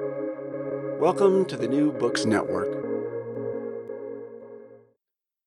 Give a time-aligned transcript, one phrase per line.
[0.00, 2.72] Welcome to the New Books Network.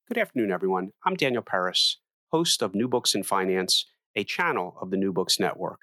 [0.08, 0.92] Good afternoon, everyone.
[1.06, 1.98] I'm Daniel Peris,
[2.32, 5.80] host of New Books in Finance, a channel of the New Books Network.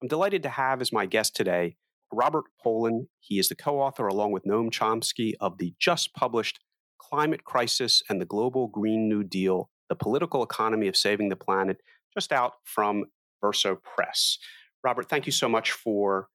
[0.00, 1.74] I'm delighted to have as my guest today
[2.12, 3.08] Robert Pollin.
[3.18, 6.60] He is the co author, along with Noam Chomsky, of the just published
[6.98, 11.78] Climate Crisis and the Global Green New Deal The Political Economy of Saving the Planet,
[12.16, 13.06] just out from
[13.40, 14.38] Verso Press.
[14.84, 16.28] Robert, thank you so much for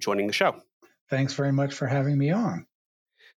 [0.00, 0.62] joining the show.
[1.08, 2.66] Thanks very much for having me on.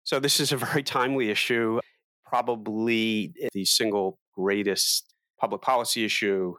[0.03, 1.79] So, this is a very timely issue,
[2.25, 6.55] probably the single greatest public policy issue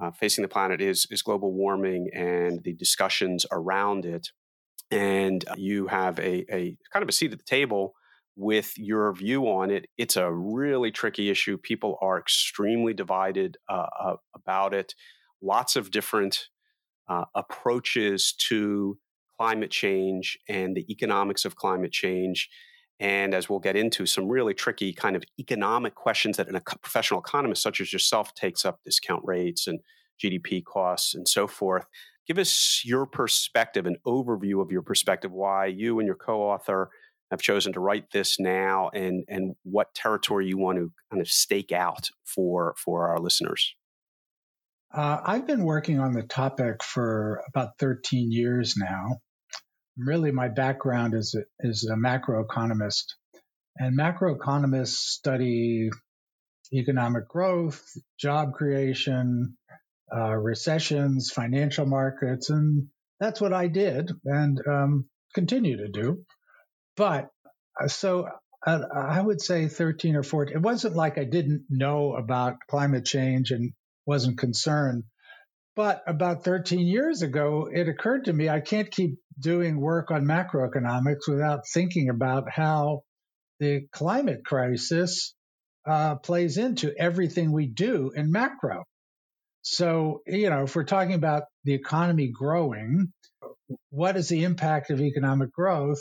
[0.00, 4.28] uh, facing the planet is, is global warming and the discussions around it.
[4.90, 7.94] And you have a, a kind of a seat at the table
[8.36, 9.86] with your view on it.
[9.96, 11.56] It's a really tricky issue.
[11.56, 14.94] People are extremely divided uh, uh, about it.
[15.40, 16.48] Lots of different
[17.08, 18.98] uh, approaches to
[19.38, 22.48] climate change and the economics of climate change.
[23.00, 27.20] And as we'll get into, some really tricky kind of economic questions that a professional
[27.20, 29.80] economist such as yourself takes up discount rates and
[30.22, 31.86] GDP costs and so forth.
[32.26, 36.90] Give us your perspective, an overview of your perspective, why you and your co author
[37.30, 41.28] have chosen to write this now and, and what territory you want to kind of
[41.28, 43.74] stake out for, for our listeners.
[44.94, 49.16] Uh, I've been working on the topic for about 13 years now.
[49.96, 53.14] Really, my background is a, is a macroeconomist,
[53.78, 55.90] and macroeconomists study
[56.72, 57.82] economic growth,
[58.18, 59.56] job creation,
[60.14, 62.88] uh, recessions, financial markets, and
[63.20, 66.24] that's what I did and um, continue to do.
[66.96, 67.30] But
[67.80, 68.28] uh, so
[68.66, 70.56] uh, I would say 13 or 14.
[70.56, 73.72] It wasn't like I didn't know about climate change and
[74.06, 75.04] wasn't concerned.
[75.76, 80.24] But about 13 years ago, it occurred to me I can't keep doing work on
[80.24, 83.02] macroeconomics without thinking about how
[83.58, 85.34] the climate crisis
[85.86, 88.84] uh, plays into everything we do in macro.
[89.62, 93.12] So, you know, if we're talking about the economy growing,
[93.90, 96.00] what is the impact of economic growth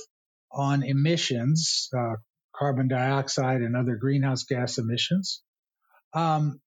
[0.51, 2.15] on emissions, uh,
[2.55, 5.41] carbon dioxide and other greenhouse gas emissions?
[6.13, 6.59] Um,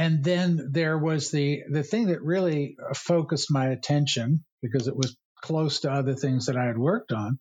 [0.00, 5.14] and then there was the the thing that really focused my attention because it was
[5.42, 7.38] close to other things that I had worked on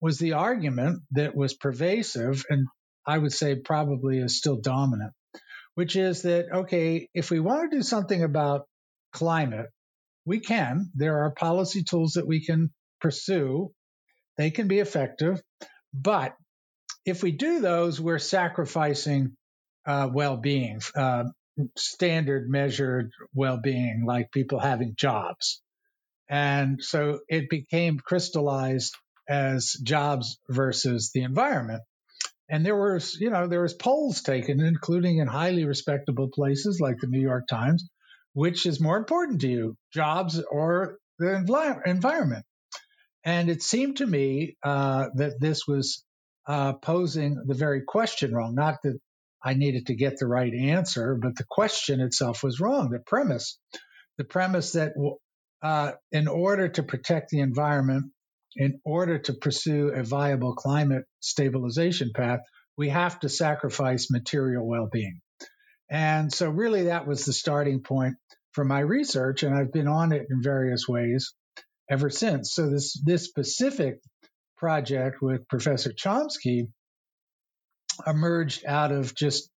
[0.00, 2.66] was the argument that was pervasive and
[3.06, 5.12] I would say probably is still dominant,
[5.74, 8.62] which is that okay, if we want to do something about
[9.12, 9.66] climate,
[10.24, 10.90] we can.
[10.94, 12.70] There are policy tools that we can
[13.02, 13.70] pursue.
[14.38, 15.42] They can be effective,
[15.92, 16.34] but
[17.04, 19.36] if we do those, we're sacrificing
[19.86, 20.80] uh, well-being.
[20.96, 21.24] Uh,
[21.76, 25.62] standard measured well being, like people having jobs.
[26.28, 28.94] And so it became crystallized
[29.28, 31.82] as jobs versus the environment.
[32.50, 36.96] And there was, you know, there was polls taken, including in highly respectable places like
[36.98, 37.88] the New York Times,
[38.32, 42.44] which is more important to you, jobs or the envi- environment?
[43.24, 46.04] And it seemed to me uh, that this was
[46.46, 48.54] uh, posing the very question wrong.
[48.54, 48.98] Not that
[49.44, 52.90] I needed to get the right answer, but the question itself was wrong.
[52.90, 53.58] The premise,
[54.16, 54.92] the premise that
[55.62, 58.12] uh, in order to protect the environment,
[58.56, 62.40] in order to pursue a viable climate stabilization path,
[62.76, 65.20] we have to sacrifice material well being.
[65.90, 68.16] And so, really, that was the starting point
[68.52, 71.32] for my research, and I've been on it in various ways
[71.90, 72.52] ever since.
[72.52, 74.00] So, this, this specific
[74.56, 76.68] project with Professor Chomsky
[78.06, 79.50] emerged out of just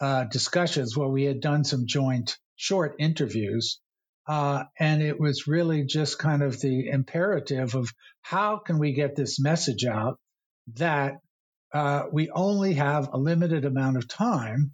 [0.00, 3.80] uh, discussions where we had done some joint short interviews.
[4.26, 7.90] Uh, and it was really just kind of the imperative of
[8.22, 10.18] how can we get this message out
[10.74, 11.18] that
[11.74, 14.72] uh, we only have a limited amount of time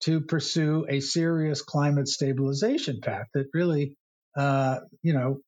[0.00, 3.94] to pursue a serious climate stabilization path that really,
[4.36, 5.38] uh, you know,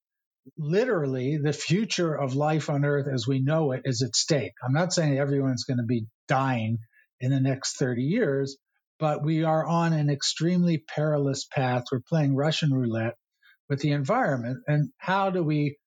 [0.58, 4.52] literally the future of life on Earth as we know it is at stake.
[4.64, 6.78] I'm not saying everyone's going to be dying
[7.22, 8.58] in the next 30 years,
[8.98, 11.84] but we are on an extremely perilous path.
[11.90, 13.14] We're playing Russian roulette
[13.68, 14.58] with the environment.
[14.66, 15.78] And how do we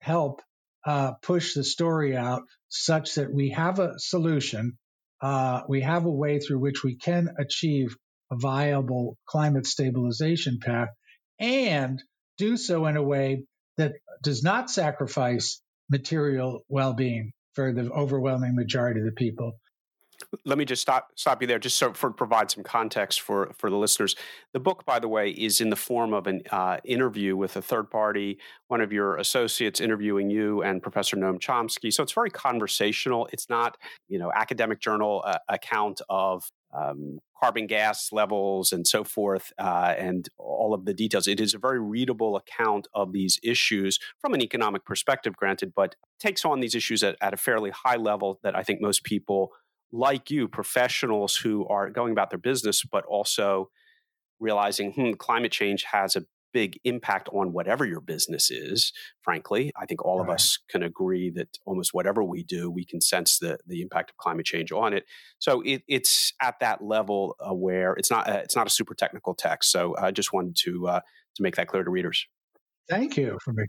[0.00, 0.42] help
[0.84, 4.76] uh, push the story out such that we have a solution?
[5.20, 7.96] Uh, we have a way through which we can achieve
[8.30, 10.88] a viable climate stabilization path
[11.38, 12.02] and
[12.38, 13.44] do so in a way
[13.76, 13.92] that
[14.22, 19.52] does not sacrifice material well being for the overwhelming majority of the people.
[20.44, 23.70] Let me just stop stop you there, just so for provide some context for for
[23.70, 24.16] the listeners.
[24.52, 27.62] The book, by the way, is in the form of an uh, interview with a
[27.62, 28.38] third party,
[28.68, 31.92] one of your associates interviewing you and Professor Noam Chomsky.
[31.92, 33.28] So it's very conversational.
[33.32, 33.76] It's not
[34.08, 39.94] you know academic journal uh, account of um, carbon gas levels and so forth, uh,
[39.98, 41.26] and all of the details.
[41.26, 45.96] It is a very readable account of these issues from an economic perspective, granted, but
[46.20, 49.52] takes on these issues at, at a fairly high level that I think most people
[49.92, 53.70] like you, professionals who are going about their business, but also
[54.40, 58.92] realizing hmm, climate change has a big impact on whatever your business is.
[59.22, 60.28] Frankly, I think all right.
[60.28, 64.10] of us can agree that almost whatever we do, we can sense the the impact
[64.10, 65.04] of climate change on it.
[65.38, 68.94] So it, it's at that level uh, where it's not a, it's not a super
[68.94, 69.70] technical text.
[69.70, 71.00] So I just wanted to uh,
[71.36, 72.26] to make that clear to readers.
[72.88, 73.64] Thank you for me.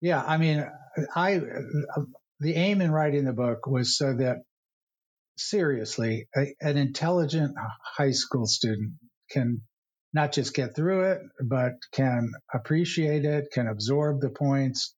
[0.00, 0.66] Yeah, I mean,
[1.14, 2.02] I uh,
[2.40, 4.38] the aim in writing the book was so that
[5.36, 7.54] seriously, a, an intelligent
[7.96, 8.92] high school student
[9.30, 9.62] can
[10.12, 14.94] not just get through it, but can appreciate it, can absorb the points,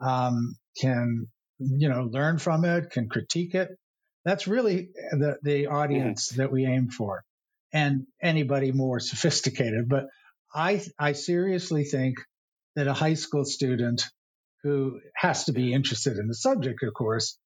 [0.00, 1.26] um, can
[1.58, 3.70] you know learn from it, can critique it.
[4.24, 6.42] That's really the the audience mm-hmm.
[6.42, 7.22] that we aim for,
[7.72, 9.88] and anybody more sophisticated.
[9.88, 10.06] But
[10.54, 12.16] I I seriously think
[12.76, 14.04] that a high school student
[14.62, 17.38] who has to be interested in the subject, of course,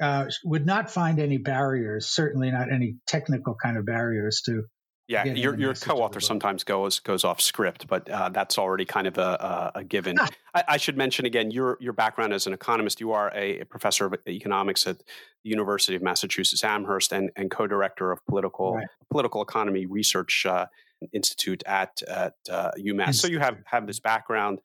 [0.00, 4.64] uh, would not find any barriers, certainly not any technical kind of barriers to.
[5.08, 9.18] Yeah, your, your co-author sometimes goes goes off script, but uh, that's already kind of
[9.18, 10.16] a, a, a given.
[10.20, 10.28] Ah.
[10.54, 13.00] I, I, should mention again your your background as an economist.
[13.00, 17.50] You are a, a, professor of economics at the University of Massachusetts Amherst and, and
[17.50, 18.86] co-director of political right.
[19.10, 20.66] political economy research uh,
[21.12, 23.08] institute at at UMass.
[23.08, 24.60] Uh, so you have have this background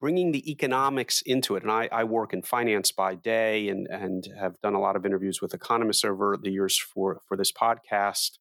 [0.00, 1.62] bringing the economics into it.
[1.62, 5.04] And I, I, work in finance by day and, and have done a lot of
[5.04, 8.38] interviews with economists over the years for, for this podcast.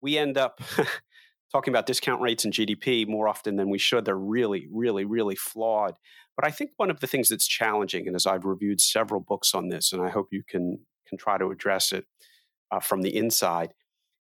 [0.00, 0.60] We end up
[1.52, 4.04] talking about discount rates and GDP more often than we should.
[4.04, 5.94] They're really, really, really flawed.
[6.36, 9.54] But I think one of the things that's challenging, and as I've reviewed several books
[9.54, 12.06] on this, and I hope you can, can try to address it
[12.70, 13.72] uh, from the inside,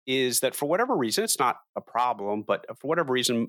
[0.07, 3.47] is that for whatever reason, it's not a problem, but for whatever reason,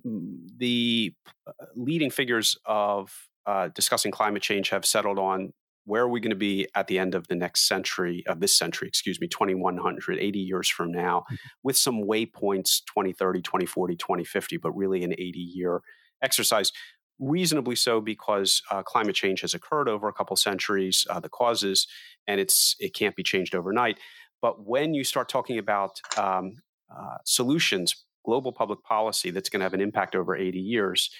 [0.56, 1.14] the
[1.46, 3.12] uh, leading figures of
[3.46, 5.52] uh, discussing climate change have settled on
[5.84, 8.56] where are we going to be at the end of the next century, of this
[8.56, 11.34] century, excuse me, 2100, 80 years from now, mm-hmm.
[11.62, 15.82] with some waypoints 2030, 2040, 2050, but really an 80 year
[16.22, 16.70] exercise.
[17.18, 21.86] Reasonably so because uh, climate change has occurred over a couple centuries, uh, the causes,
[22.26, 23.98] and it's it can't be changed overnight.
[24.42, 26.54] But when you start talking about um,
[26.94, 31.10] uh, solutions, global public policy that's going to have an impact over 80 years,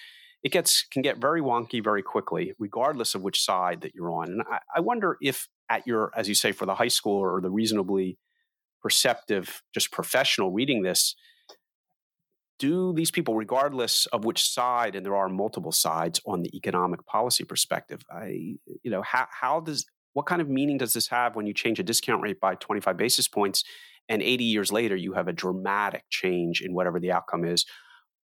[0.43, 4.29] it gets can get very wonky very quickly, regardless of which side that you're on.
[4.29, 7.39] And I, I wonder if at your, as you say, for the high school or
[7.39, 8.19] the reasonably
[8.81, 11.15] perceptive, just professional reading this,
[12.59, 17.05] do these people, regardless of which side, and there are multiple sides on the economic
[17.05, 21.35] policy perspective, I, you know, how, how does what kind of meaning does this have
[21.35, 23.63] when you change a discount rate by 25 basis points
[24.09, 27.65] and 80 years later you have a dramatic change in whatever the outcome is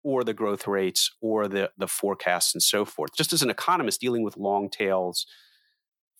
[0.02, 3.10] or the growth rates or the the forecasts and so forth?
[3.16, 5.26] Just as an economist dealing with long tails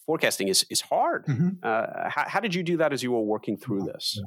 [0.07, 1.27] forecasting is is hard.
[1.27, 1.49] Mm-hmm.
[1.63, 4.21] uh, how, how, did you do that as you were working through this?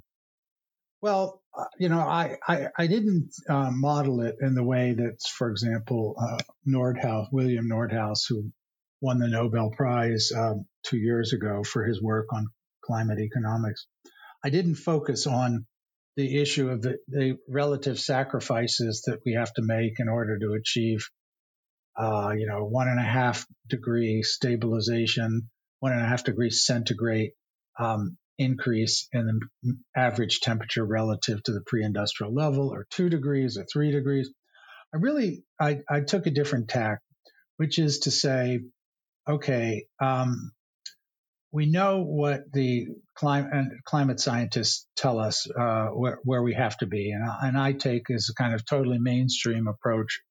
[1.00, 5.30] well uh, you know i i, I didn't uh, model it in the way that's
[5.30, 8.51] for example uh, nordhaus william nordhaus who
[9.01, 12.48] won the Nobel Prize um, two years ago for his work on
[12.84, 13.88] climate economics.
[14.44, 15.65] I didn't focus on
[16.15, 20.53] the issue of the, the relative sacrifices that we have to make in order to
[20.53, 21.08] achieve,
[21.96, 27.32] uh, you know, one and a half degree stabilization, one and a half degree centigrade
[27.77, 33.65] um, increase in the average temperature relative to the pre-industrial level, or two degrees or
[33.72, 34.32] three degrees.
[34.94, 37.00] I really I, I took a different tack,
[37.58, 38.62] which is to say
[39.27, 40.51] okay, um,
[41.57, 42.85] we know what the
[43.15, 47.71] climate climate scientists tell us uh, where, where, we have to be, and, and I
[47.71, 50.21] take as a kind of totally mainstream approach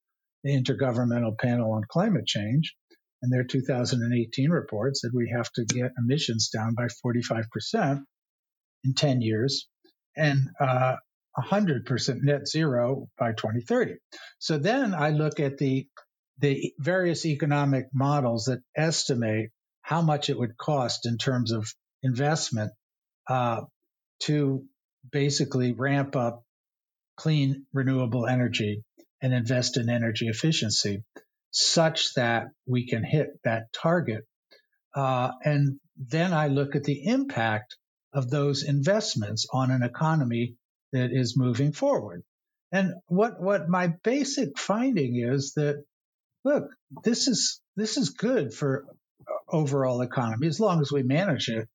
[0.45, 2.73] the Intergovernmental Panel on Climate Change
[3.21, 8.03] and their 2018 report said we have to get emissions down by 45%
[8.85, 9.67] in 10 years
[10.15, 10.95] and uh,
[11.37, 13.95] 100% net zero by 2030.
[14.39, 15.87] So then I look at the
[16.39, 19.49] the various economic models that estimate
[19.87, 21.65] how much it would cost in terms of
[22.03, 22.73] investment
[23.29, 23.61] uh,
[24.19, 24.65] to
[25.13, 26.43] basically ramp up
[27.15, 28.83] clean renewable energy
[29.21, 31.05] and invest in energy efficiency
[31.51, 34.25] such that we can hit that target.
[34.93, 37.77] Uh, and then I look at the impact
[38.11, 40.55] of those investments on an economy
[40.91, 42.23] that is moving forward.
[42.73, 45.81] And what, what my basic finding is that,
[46.43, 46.65] look,
[47.05, 48.85] this is, this is good for
[49.49, 51.67] overall economy as long as we manage it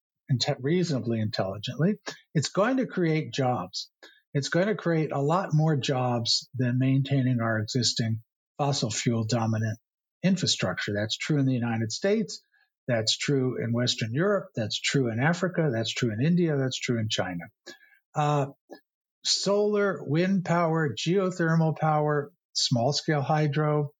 [0.61, 1.97] reasonably intelligently.
[2.35, 3.91] It's going to create jobs.
[4.35, 8.21] It's going to create a lot more jobs than maintaining our existing
[8.57, 9.79] fossil fuel dominant
[10.23, 10.95] infrastructure.
[10.95, 12.43] That's true in the United States.
[12.89, 14.49] That's true in Western Europe.
[14.57, 15.71] That's true in Africa.
[15.73, 16.57] That's true in India.
[16.57, 17.45] That's true in China.
[18.15, 18.47] Uh,
[19.25, 23.93] solar, wind power, geothermal power, small scale hydro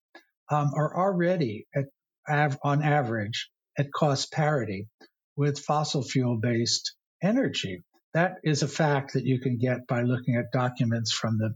[0.51, 1.85] um, are already at,
[2.29, 4.89] av- on average at cost parity
[5.37, 7.83] with fossil fuel based energy.
[8.15, 11.55] That is a fact that you can get by looking at documents from the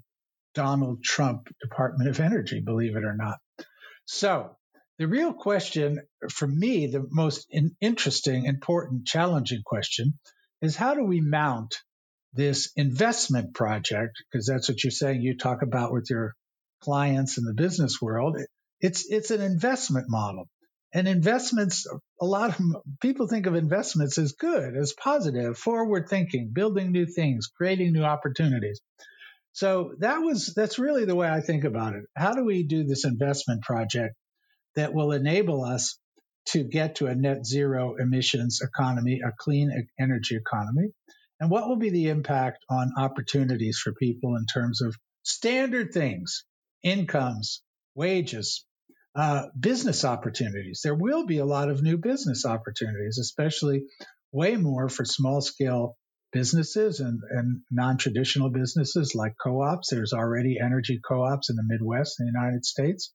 [0.54, 3.38] Donald Trump Department of Energy, believe it or not.
[4.06, 4.56] So,
[4.98, 7.46] the real question for me, the most
[7.82, 10.18] interesting, important, challenging question
[10.62, 11.76] is how do we mount
[12.32, 14.22] this investment project?
[14.30, 16.34] Because that's what you're saying you talk about with your
[16.80, 18.38] clients in the business world.
[18.80, 20.48] It's, it's an investment model.
[20.94, 21.86] And investments,
[22.20, 22.66] a lot of
[23.00, 28.04] people think of investments as good, as positive, forward thinking, building new things, creating new
[28.04, 28.80] opportunities.
[29.52, 32.04] So that was, that's really the way I think about it.
[32.14, 34.14] How do we do this investment project
[34.74, 35.98] that will enable us
[36.48, 40.90] to get to a net zero emissions economy, a clean energy economy?
[41.40, 46.44] And what will be the impact on opportunities for people in terms of standard things,
[46.82, 47.62] incomes,
[47.94, 48.65] wages,
[49.16, 50.80] uh, business opportunities.
[50.84, 53.84] There will be a lot of new business opportunities, especially
[54.30, 55.96] way more for small scale
[56.32, 59.88] businesses and, and non traditional businesses like co ops.
[59.90, 63.12] There's already energy co ops in the Midwest in the United States.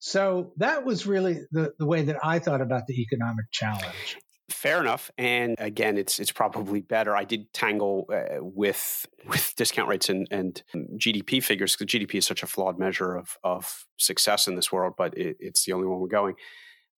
[0.00, 4.18] So that was really the, the way that I thought about the economic challenge.
[4.50, 5.10] Fair enough.
[5.16, 7.16] And again, it's it's probably better.
[7.16, 10.62] I did tangle uh, with with discount rates and, and
[10.96, 14.94] GDP figures because GDP is such a flawed measure of of success in this world,
[14.98, 16.34] but it, it's the only one we're going.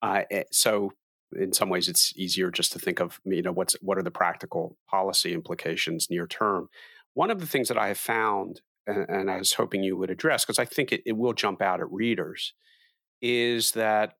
[0.01, 0.91] Uh, eh, so
[1.35, 4.11] in some ways, it's easier just to think of you know what's what are the
[4.11, 6.69] practical policy implications near term.
[7.13, 10.09] One of the things that I have found, and, and I was hoping you would
[10.09, 12.53] address because I think it, it will jump out at readers,
[13.21, 14.13] is that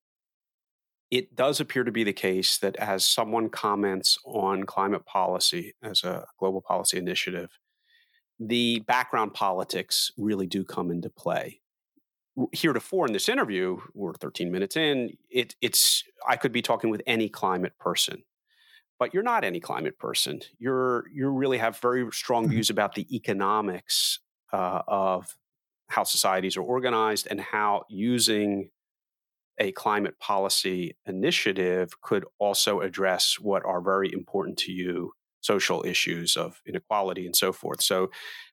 [1.12, 6.04] it does appear to be the case that as someone comments on climate policy as
[6.04, 7.52] a global policy initiative,
[8.40, 11.62] the background politics really do come into play.
[12.52, 17.02] Heretofore in this interview, we're 13 minutes in, it, it's I could be talking with
[17.08, 18.24] any climate person,
[19.00, 20.42] but you're not any climate person.
[20.58, 22.52] You're you really have very strong mm-hmm.
[22.52, 24.20] views about the economics
[24.52, 25.38] uh, of
[25.88, 28.70] how societies are organized and how using
[29.58, 35.14] a climate policy initiative could also address what are very important to you
[35.46, 37.82] social issues of inequality and so forth.
[37.82, 38.10] So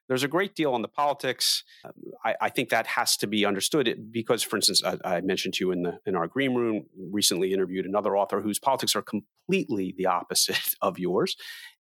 [0.07, 1.63] there's a great deal on the politics.
[1.83, 1.91] Um,
[2.23, 5.65] I, I, think that has to be understood because, for instance, I, I, mentioned to
[5.65, 9.95] you in the in our green room recently interviewed another author whose politics are completely
[9.97, 11.35] the opposite of yours.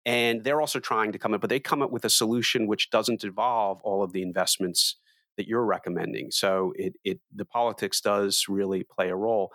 [0.05, 2.89] And they're also trying to come up, but they come up with a solution which
[2.89, 4.95] doesn't involve all of the investments
[5.37, 6.31] that you're recommending.
[6.31, 9.51] So it, it the politics does really play a role.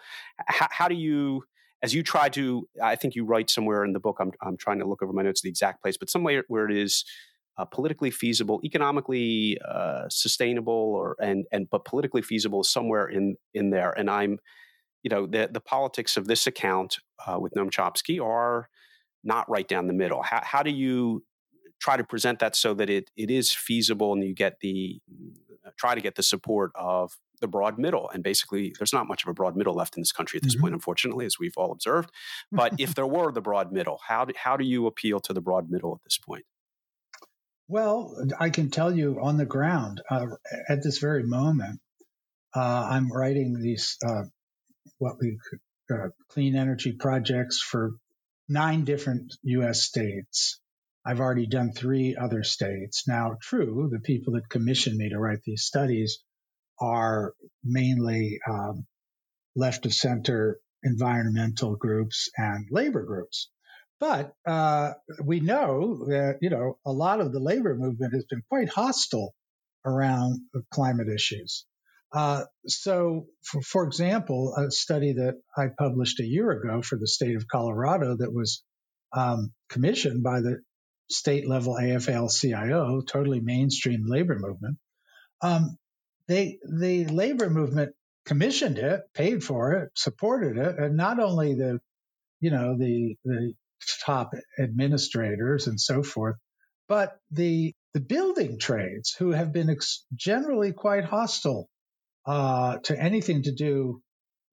[0.48, 1.44] H- how do you,
[1.82, 4.16] as you try to, I think you write somewhere in the book.
[4.20, 6.76] I'm I'm trying to look over my notes the exact place, but somewhere where it
[6.76, 7.04] is.
[7.58, 13.34] Uh, politically feasible, economically uh, sustainable, or and and but politically feasible is somewhere in
[13.54, 13.92] in there.
[13.92, 14.38] And I'm,
[15.02, 18.68] you know, the the politics of this account uh, with Noam Chomsky are
[19.24, 20.22] not right down the middle.
[20.22, 21.24] How, how do you
[21.80, 25.00] try to present that so that it it is feasible and you get the
[25.76, 28.08] try to get the support of the broad middle.
[28.12, 30.54] And basically, there's not much of a broad middle left in this country at this
[30.54, 30.62] mm-hmm.
[30.62, 32.10] point, unfortunately, as we've all observed.
[32.50, 35.40] But if there were the broad middle, how do, how do you appeal to the
[35.40, 36.44] broad middle at this point?
[37.68, 40.26] Well, I can tell you on the ground uh,
[40.68, 41.80] at this very moment,
[42.54, 44.22] uh, I'm writing these uh,
[44.98, 45.38] what we
[45.92, 47.92] uh, clean energy projects for
[48.48, 49.82] nine different U.S.
[49.82, 50.60] states.
[51.06, 53.06] I've already done three other states.
[53.06, 56.18] Now, true, the people that commissioned me to write these studies
[56.80, 57.32] are
[57.62, 58.86] mainly um,
[59.54, 63.50] left of center environmental groups and labor groups.
[64.00, 64.94] But uh,
[65.24, 69.32] we know that, you know, a lot of the labor movement has been quite hostile
[69.84, 70.40] around
[70.72, 71.66] climate issues.
[72.12, 77.06] Uh, so, for, for, example, a study that I published a year ago for the
[77.06, 78.64] state of Colorado that was
[79.12, 80.60] um, commissioned by the
[81.08, 84.78] state level AFL CIO, totally mainstream labor movement.
[85.42, 85.76] Um,
[86.28, 87.94] they the labor movement
[88.24, 91.80] commissioned it, paid for it, supported it, and not only the
[92.40, 93.54] you know the the
[94.04, 96.36] top administrators and so forth,
[96.88, 101.68] but the the building trades who have been ex- generally quite hostile
[102.26, 104.02] uh, to anything to do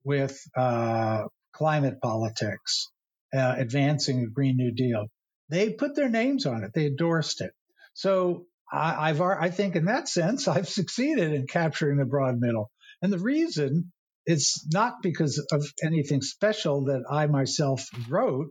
[0.04, 2.90] with uh, climate politics,
[3.34, 5.06] uh, advancing a Green New Deal.
[5.48, 6.72] They put their names on it.
[6.74, 7.52] They endorsed it.
[7.92, 12.70] So I, have I think in that sense, I've succeeded in capturing the broad middle.
[13.02, 13.92] And the reason
[14.26, 18.50] is not because of anything special that I myself wrote,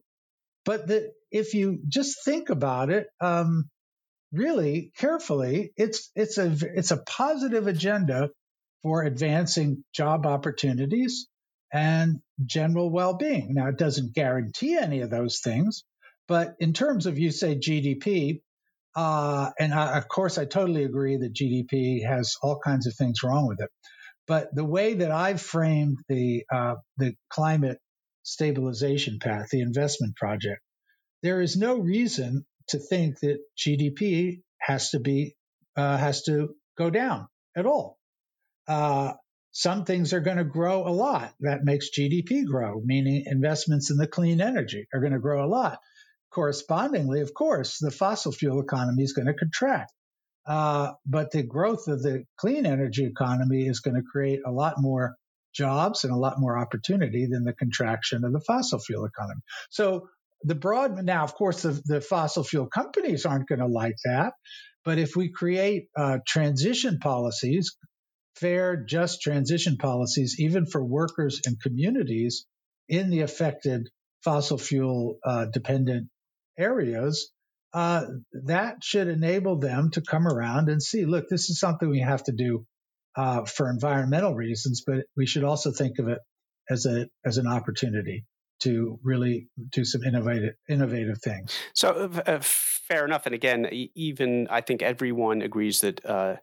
[0.65, 3.69] but that if you just think about it, um,
[4.31, 8.29] really carefully, it's it's a it's a positive agenda
[8.83, 11.27] for advancing job opportunities
[11.71, 13.53] and general well-being.
[13.53, 15.83] Now, it doesn't guarantee any of those things,
[16.27, 18.42] but in terms of you say GDP,
[18.96, 23.24] uh, and I, of course, I totally agree that GDP has all kinds of things
[23.24, 23.70] wrong with it.
[24.27, 27.80] But the way that I've framed the uh, the climate
[28.24, 30.62] stabilization path, the investment project,
[31.24, 35.36] there is no reason to think that GDP has to be
[35.75, 37.98] uh, has to go down at all.
[38.68, 39.13] Uh,
[39.51, 41.34] some things are going to grow a lot.
[41.42, 45.48] That makes GDP grow, meaning investments in the clean energy are going to grow a
[45.48, 45.80] lot.
[46.33, 49.91] Correspondingly, of course, the fossil fuel economy is going to contract.
[50.45, 54.75] Uh, but the growth of the clean energy economy is going to create a lot
[54.77, 55.15] more
[55.53, 59.41] jobs and a lot more opportunity than the contraction of the fossil fuel economy.
[59.69, 60.09] So
[60.41, 64.33] the broad now, of course, the, the fossil fuel companies aren't going to like that.
[64.83, 67.77] But if we create uh, transition policies,
[68.35, 72.45] fair, just transition policies, even for workers and communities
[72.89, 73.87] in the affected
[74.23, 76.09] fossil fuel uh, dependent
[76.57, 77.31] areas,
[77.74, 78.05] uh,
[78.45, 82.24] that should enable them to come around and see, look, this is something we have
[82.24, 82.65] to do
[83.15, 86.19] uh, for environmental reasons, but we should also think of it
[86.69, 88.25] as a as an opportunity
[88.62, 91.53] to really do some innovative innovative things.
[91.74, 93.25] So uh, uh fair enough.
[93.25, 96.36] And again, even I think everyone agrees that uh,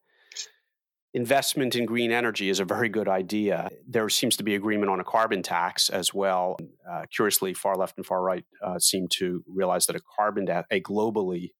[1.14, 3.68] investment in green energy is a very good idea.
[3.86, 6.56] There seems to be agreement on a carbon tax as well.
[6.88, 10.66] Uh, curiously, far left and far right uh, seem to realize that a carbon tax,
[10.70, 11.50] a globally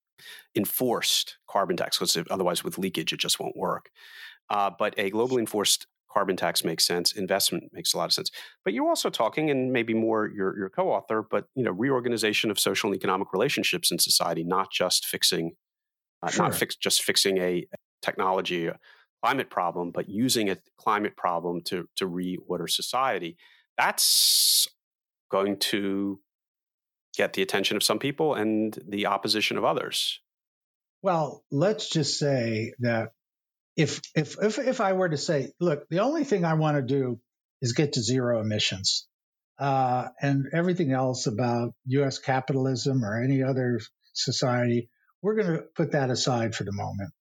[0.54, 3.91] enforced carbon tax, because otherwise with leakage it just won't work.
[4.50, 7.13] Uh, but a globally enforced carbon tax makes sense.
[7.13, 8.30] Investment makes a lot of sense.
[8.65, 12.58] But you're also talking, and maybe more your your co-author, but you know, reorganization of
[12.58, 15.52] social and economic relationships in society, not just fixing,
[16.23, 16.45] uh, sure.
[16.45, 17.67] not fix, just fixing a
[18.02, 18.71] technology
[19.23, 23.37] climate problem, but using a climate problem to, to reorder society,
[23.76, 24.69] that's
[25.30, 26.21] going to
[27.17, 30.21] get the attention of some people and the opposition of others.
[31.02, 33.13] Well, let's just say that
[33.76, 36.83] if if if, if I were to say, look, the only thing I want to
[36.83, 37.21] do
[37.63, 39.06] is get to zero emissions,
[39.59, 42.19] uh, and everything else about U.S.
[42.19, 43.80] capitalism or any other
[44.13, 44.89] society,
[45.23, 47.13] we're going to put that aside for the moment.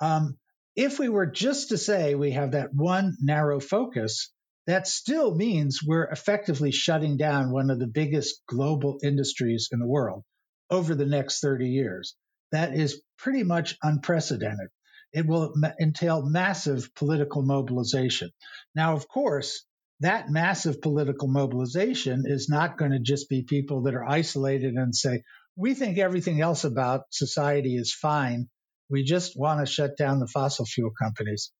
[0.00, 0.38] Um,
[0.76, 4.30] if we were just to say we have that one narrow focus,
[4.66, 9.86] that still means we're effectively shutting down one of the biggest global industries in the
[9.86, 10.22] world
[10.70, 12.14] over the next 30 years.
[12.52, 14.68] That is pretty much unprecedented.
[15.12, 18.30] It will entail massive political mobilization.
[18.74, 19.64] Now, of course,
[20.00, 24.94] that massive political mobilization is not going to just be people that are isolated and
[24.94, 25.22] say,
[25.56, 28.50] we think everything else about society is fine
[28.90, 31.52] we just want to shut down the fossil fuel companies.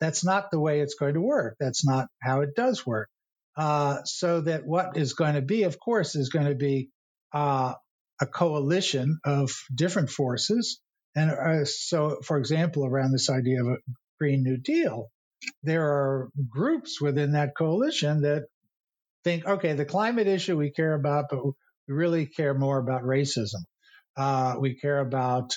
[0.00, 1.56] That's not the way it's going to work.
[1.60, 3.08] That's not how it does work.
[3.56, 6.88] Uh, so that what is going to be, of course, is going to be
[7.32, 7.74] uh,
[8.20, 10.80] a coalition of different forces.
[11.14, 13.76] And uh, so, for example, around this idea of a
[14.18, 15.08] Green New Deal,
[15.62, 18.44] there are groups within that coalition that
[19.24, 21.52] think, okay, the climate issue we care about, but we
[21.88, 23.62] really care more about racism.
[24.16, 25.52] Uh, we care about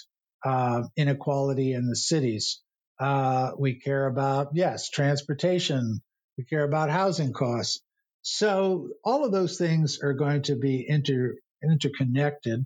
[0.46, 2.62] uh, inequality in the cities.
[3.00, 6.02] Uh, we care about, yes, transportation.
[6.38, 7.82] We care about housing costs.
[8.22, 12.66] So all of those things are going to be inter, interconnected.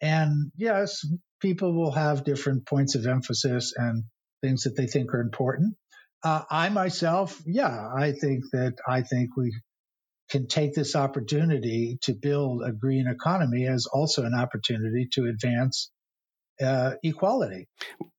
[0.00, 1.04] And yes,
[1.40, 4.04] people will have different points of emphasis and
[4.42, 5.76] things that they think are important.
[6.22, 9.52] Uh, I myself, yeah, I think that I think we
[10.30, 15.90] can take this opportunity to build a green economy as also an opportunity to advance
[16.60, 17.68] uh, equality.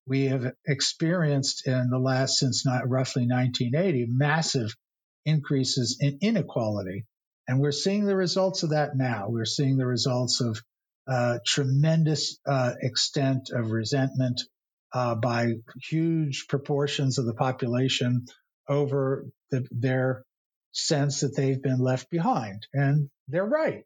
[0.08, 4.76] We have experienced in the last, since not, roughly 1980, massive
[5.26, 7.06] increases in inequality.
[7.48, 9.28] And we're seeing the results of that now.
[9.30, 10.62] We're seeing the results of
[11.08, 14.42] uh, tremendous uh, extent of resentment
[14.94, 15.54] uh, by
[15.90, 18.26] huge proportions of the population
[18.68, 20.24] over the, their
[20.72, 22.66] sense that they've been left behind.
[22.74, 23.84] And they're right.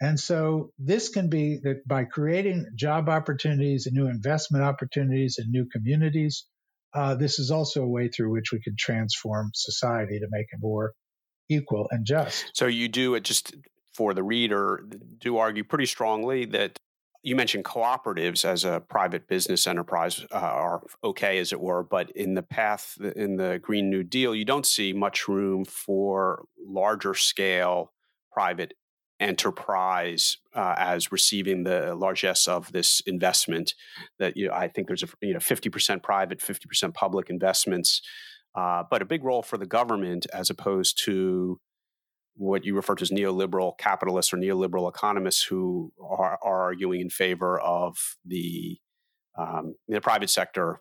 [0.00, 5.50] And so this can be that by creating job opportunities and new investment opportunities and
[5.50, 6.44] new communities,
[6.94, 10.58] uh, this is also a way through which we can transform society to make it
[10.60, 10.92] more
[11.48, 12.50] equal and just.
[12.54, 13.54] So you do it just
[13.94, 14.86] for the reader,
[15.18, 16.78] do argue pretty strongly that
[17.22, 22.10] you mentioned cooperatives as a private business enterprise uh, are okay, as it were, but
[22.10, 27.14] in the path in the Green New Deal, you don't see much room for larger
[27.14, 27.92] scale
[28.30, 28.74] private
[29.20, 33.74] enterprise uh, as receiving the largesse of this investment.
[34.18, 38.02] That you know, I think there's a you know 50% private, 50% public investments,
[38.54, 41.60] uh, but a big role for the government as opposed to
[42.36, 47.10] what you refer to as neoliberal capitalists or neoliberal economists who are, are arguing in
[47.10, 48.78] favor of the
[49.38, 50.80] um, the private sector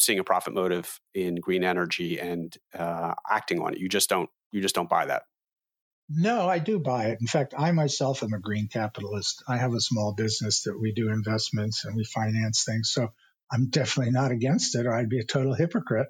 [0.00, 3.80] seeing a profit motive in green energy and uh, acting on it.
[3.80, 5.22] You just don't you just don't buy that.
[6.08, 7.18] No, I do buy it.
[7.20, 9.42] In fact, I myself am a green capitalist.
[9.48, 12.92] I have a small business that we do investments and we finance things.
[12.92, 13.08] So
[13.50, 16.06] I'm definitely not against it, or I'd be a total hypocrite.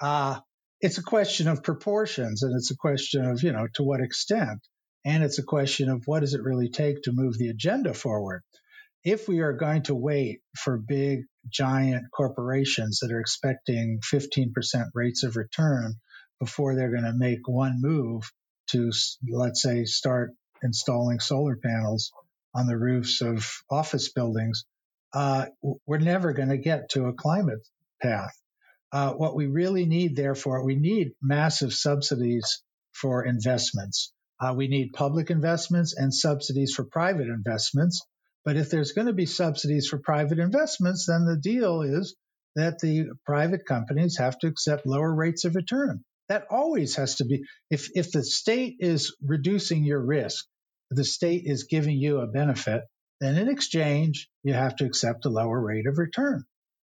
[0.00, 0.40] Uh,
[0.80, 4.60] it's a question of proportions and it's a question of, you know, to what extent.
[5.04, 8.42] And it's a question of what does it really take to move the agenda forward.
[9.04, 14.52] If we are going to wait for big, giant corporations that are expecting 15%
[14.94, 15.96] rates of return
[16.40, 18.32] before they're going to make one move,
[18.68, 18.90] to,
[19.28, 22.12] let's say, start installing solar panels
[22.54, 24.64] on the roofs of office buildings,
[25.12, 25.46] uh,
[25.86, 27.66] we're never going to get to a climate
[28.02, 28.34] path.
[28.92, 34.12] Uh, what we really need, therefore, we need massive subsidies for investments.
[34.40, 38.06] Uh, we need public investments and subsidies for private investments.
[38.44, 42.14] But if there's going to be subsidies for private investments, then the deal is
[42.56, 46.04] that the private companies have to accept lower rates of return.
[46.28, 50.46] That always has to be, if, if the state is reducing your risk,
[50.90, 52.82] the state is giving you a benefit,
[53.20, 56.44] then in exchange, you have to accept a lower rate of return.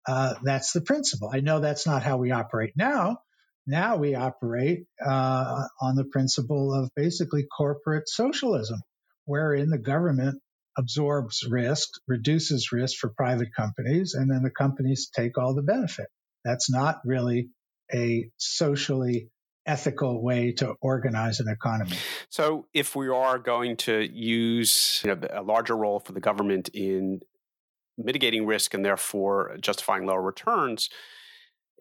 [0.08, 1.32] Uh, that's the principle.
[1.34, 3.18] I know that's not how we operate now.
[3.66, 8.82] Now we operate uh, on the principle of basically corporate socialism,
[9.26, 10.42] wherein the government
[10.78, 16.08] absorbs risk, reduces risk for private companies, and then the companies take all the benefit.
[16.46, 17.50] That's not really
[17.94, 19.30] a socially
[19.66, 21.98] ethical way to organize an economy.
[22.30, 26.70] So, if we are going to use you know, a larger role for the government
[26.74, 27.22] in
[27.98, 30.90] mitigating risk and therefore justifying lower returns,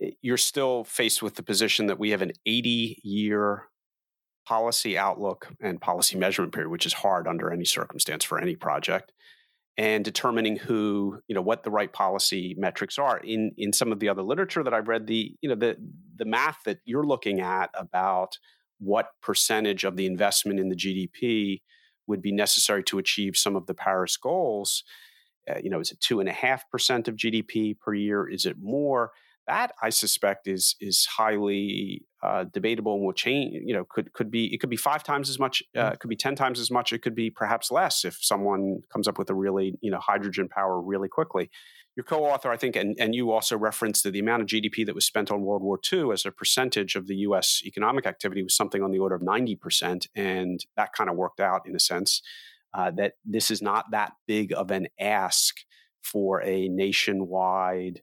[0.02, 3.64] eh, you're still faced with the position that we have an 80 year
[4.46, 9.12] policy outlook and policy measurement period, which is hard under any circumstance for any project
[9.78, 13.18] and determining who you know what the right policy metrics are.
[13.18, 15.76] In in some of the other literature that i've read the you know the
[16.16, 18.38] the math that you're looking at about
[18.78, 21.62] what percentage of the investment in the gdp
[22.06, 24.84] would be necessary to achieve some of the paris goals
[25.48, 28.28] uh, you know is it two and a half percent of gdp per year?
[28.28, 29.12] Is it more
[29.46, 33.54] that I suspect is is highly uh, debatable and will change.
[33.64, 35.62] You know, could could be it could be five times as much.
[35.76, 35.94] Uh, mm.
[35.94, 36.92] it could be ten times as much.
[36.92, 40.48] It could be perhaps less if someone comes up with a really you know hydrogen
[40.48, 41.50] power really quickly.
[41.96, 44.94] Your co-author, I think, and, and you also referenced that the amount of GDP that
[44.94, 47.62] was spent on World War II as a percentage of the U.S.
[47.64, 51.40] economic activity was something on the order of ninety percent, and that kind of worked
[51.40, 52.22] out in a sense.
[52.74, 55.56] Uh, that this is not that big of an ask
[56.02, 58.02] for a nationwide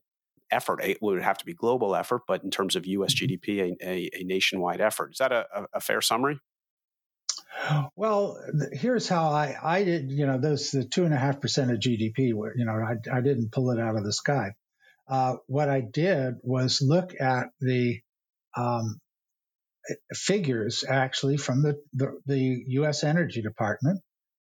[0.50, 0.82] effort.
[0.82, 3.14] It would have to be global effort, but in terms of U.S.
[3.14, 3.34] mm-hmm.
[3.34, 5.12] GDP, a, a, a nationwide effort.
[5.12, 6.38] Is that a, a, fair summary?
[7.96, 8.38] Well,
[8.72, 11.78] here's how I, I did, you know, those the two and a half percent of
[11.78, 14.52] GDP, where, you know, I, I didn't pull it out of the sky.
[15.08, 18.00] Uh, what I did was look at the
[18.56, 18.98] um,
[20.12, 23.04] figures actually from the, the, the U.S.
[23.04, 24.00] Energy Department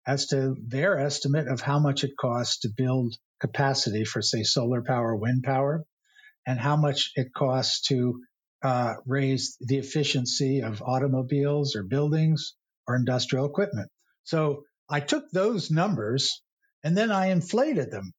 [0.07, 4.83] as to their estimate of how much it costs to build capacity for, say, solar
[4.83, 5.85] power, wind power,
[6.47, 8.21] and how much it costs to
[8.63, 12.55] uh, raise the efficiency of automobiles or buildings
[12.87, 13.89] or industrial equipment.
[14.25, 16.43] So I took those numbers
[16.85, 18.13] and then I inflated them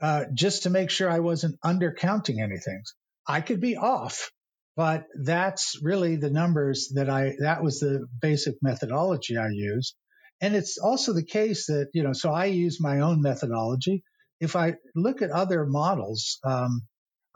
[0.00, 2.82] uh, just to make sure I wasn't undercounting anything.
[3.26, 4.30] I could be off,
[4.76, 9.94] but that's really the numbers that I, that was the basic methodology I used.
[10.40, 14.02] And it's also the case that, you know, so I use my own methodology.
[14.40, 16.82] If I look at other models, um,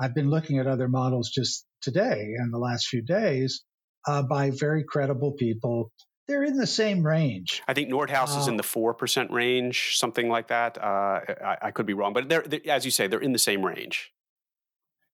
[0.01, 3.65] I've been looking at other models just today and the last few days
[4.07, 5.93] uh, by very credible people.
[6.27, 7.63] They're in the same range.
[7.67, 10.77] I think Nordhaus uh, is in the four percent range, something like that.
[10.79, 13.39] Uh, I, I, could be wrong, but they're, they're, as you say, they're in the
[13.39, 14.13] same range.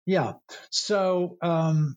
[0.05, 0.33] Yeah.
[0.71, 1.95] So, um,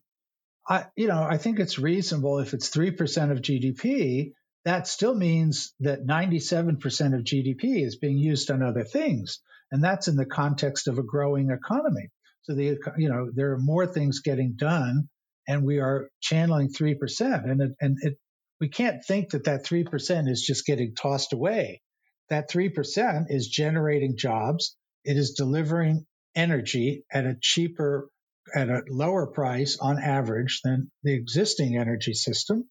[0.69, 4.33] I, you know, I think it's reasonable if it's three percent of GDP
[4.69, 6.77] that still means that 97%
[7.15, 9.41] of GDP is being used on other things.
[9.71, 12.11] And that's in the context of a growing economy.
[12.49, 15.11] So the you know there are more things getting done,
[15.47, 18.15] and we are channeling three percent, and it, and it,
[18.59, 21.83] we can't think that that three percent is just getting tossed away.
[22.31, 24.77] That three percent is generating jobs.
[25.05, 28.09] It is delivering energy at a cheaper,
[28.55, 32.65] at a lower price on average than the existing energy system.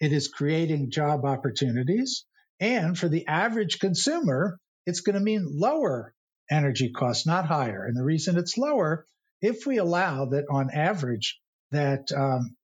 [0.00, 2.26] It is creating job opportunities.
[2.60, 6.12] And for the average consumer, it's going to mean lower
[6.50, 7.84] energy costs, not higher.
[7.84, 9.06] And the reason it's lower,
[9.40, 12.56] if we allow that on average, that um,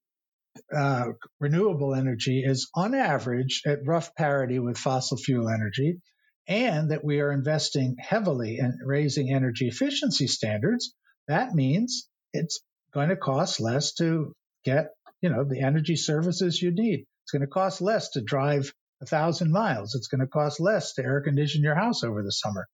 [0.77, 6.01] uh, renewable energy is on average at rough parity with fossil fuel energy,
[6.49, 10.95] and that we are investing heavily in raising energy efficiency standards,
[11.29, 12.61] that means it's
[12.93, 14.33] going to cost less to
[14.65, 14.89] get,
[15.23, 17.07] you know, the energy services you need.
[17.25, 19.95] It's going to cost less to drive a thousand miles.
[19.95, 22.67] It's going to cost less to air condition your house over the summer.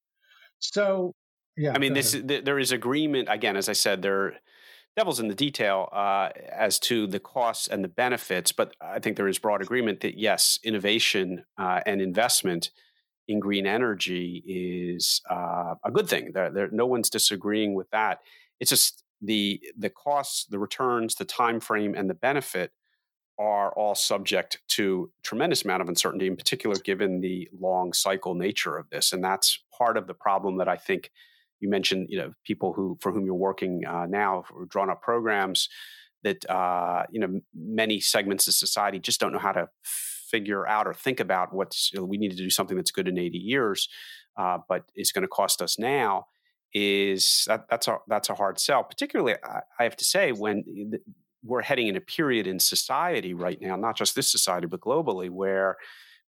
[0.58, 1.14] So,
[1.56, 1.72] yeah.
[1.74, 4.34] I mean, this th- there is agreement again, as I said, there
[4.96, 9.16] devil's in the detail uh, as to the costs and the benefits, but I think
[9.16, 12.70] there is broad agreement that yes, innovation uh, and investment
[13.28, 16.32] in green energy is uh, a good thing.
[16.32, 18.20] There, there, no one's disagreeing with that.
[18.58, 22.72] It's just the the costs, the returns, the time frame, and the benefit
[23.38, 28.76] are all subject to tremendous amount of uncertainty, in particular given the long cycle nature
[28.76, 29.12] of this.
[29.12, 31.10] And that's part of the problem that I think
[31.60, 32.06] you mentioned.
[32.08, 35.68] You know, people who for whom you're working uh, now, drawn up programs
[36.22, 40.86] that uh, you know many segments of society just don't know how to figure out
[40.86, 43.38] or think about what's you know, we need to do something that's good in 80
[43.38, 43.88] years,
[44.36, 46.26] uh, but it's going to cost us now.
[46.74, 50.64] Is that, that's a that's a hard sell, particularly I, I have to say when
[51.46, 55.30] we're heading in a period in society right now, not just this society, but globally,
[55.30, 55.76] where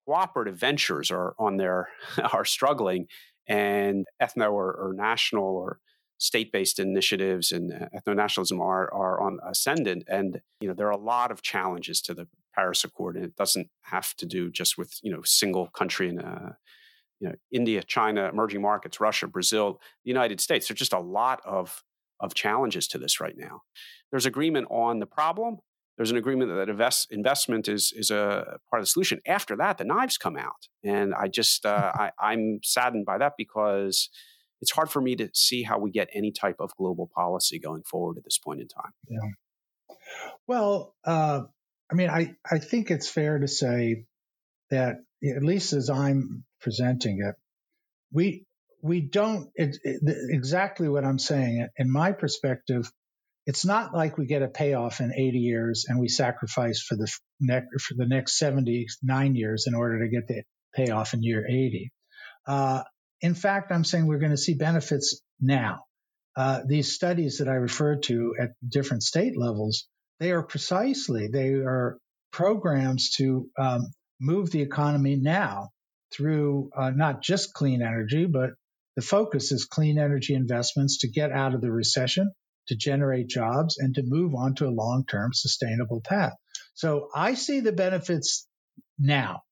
[0.05, 1.89] cooperative ventures are on their
[2.33, 3.07] are struggling,
[3.47, 5.79] and ethno or, or national or
[6.19, 10.03] state-based initiatives and uh, ethno-nationalism are are on ascendant.
[10.07, 13.35] And you know there are a lot of challenges to the Paris Accord, and it
[13.35, 16.49] doesn't have to do just with you know single country and uh,
[17.19, 20.67] you know India, China, emerging markets, Russia, Brazil, the United States.
[20.67, 21.83] There's just a lot of
[22.19, 23.61] of challenges to this right now.
[24.11, 25.57] There's agreement on the problem.
[25.97, 29.19] There's an agreement that invest, investment is is a part of the solution.
[29.25, 33.33] After that, the knives come out, and I just uh, I, I'm saddened by that
[33.37, 34.09] because
[34.61, 37.83] it's hard for me to see how we get any type of global policy going
[37.83, 38.91] forward at this point in time.
[39.09, 39.95] Yeah.
[40.47, 41.41] Well, uh,
[41.91, 44.05] I mean, I I think it's fair to say
[44.69, 47.35] that at least as I'm presenting it,
[48.11, 48.45] we
[48.87, 51.67] we don't it, it, exactly what I'm saying.
[51.77, 52.89] In my perspective,
[53.45, 57.11] it's not like we get a payoff in 80 years and we sacrifice for the
[57.39, 60.43] next for the next 79 years in order to get the
[60.75, 61.91] payoff in year 80.
[62.45, 62.83] Uh,
[63.21, 65.83] in fact, I'm saying we're going to see benefits now.
[66.35, 69.87] Uh, these studies that I referred to at different state levels,
[70.19, 71.97] they are precisely they are
[72.31, 73.87] programs to um,
[74.19, 75.69] move the economy now
[76.11, 78.51] through uh, not just clean energy, but
[78.97, 82.31] the focus is clean energy investments to get out of the recession,
[82.67, 86.33] to generate jobs, and to move on to a long term sustainable path.
[86.73, 88.47] So I see the benefits
[88.97, 89.43] now.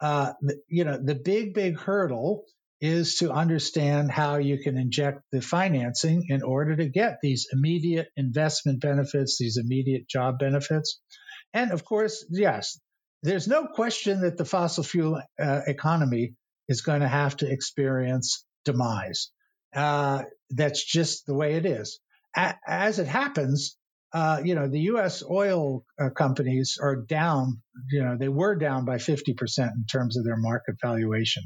[0.00, 0.32] Uh,
[0.68, 2.44] you know, the big, big hurdle
[2.80, 8.08] is to understand how you can inject the financing in order to get these immediate
[8.16, 11.00] investment benefits, these immediate job benefits.
[11.52, 12.80] And of course, yes,
[13.22, 16.34] there's no question that the fossil fuel uh, economy
[16.66, 19.32] is going to have to experience demise.
[19.74, 22.00] Uh, that's just the way it is.
[22.36, 23.78] A- as it happens,
[24.14, 25.24] uh, you know, the U.S.
[25.30, 27.62] oil uh, companies are down.
[27.90, 31.44] You know, they were down by 50% in terms of their market valuation.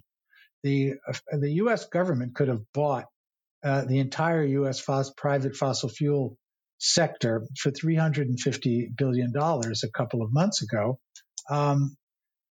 [0.64, 0.94] The
[1.32, 1.86] the U.S.
[1.86, 3.06] government could have bought
[3.64, 4.80] uh, the entire U.S.
[4.80, 6.36] Fos- private fossil fuel
[6.78, 10.98] sector for 350 billion dollars a couple of months ago,
[11.50, 11.96] um,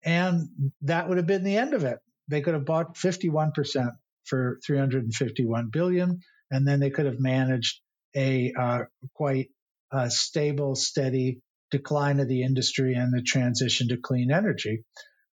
[0.04, 0.50] and
[0.84, 2.00] that would have been the end of it.
[2.30, 3.92] They could have bought 51 percent
[4.28, 6.20] for 351 billion,
[6.52, 7.82] and then they could have managed
[8.16, 8.80] a uh,
[9.14, 9.50] quite
[9.92, 11.40] uh, stable, steady
[11.72, 14.84] decline of the industry and the transition to clean energy.